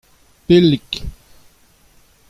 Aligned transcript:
Pellik. 0.45 0.91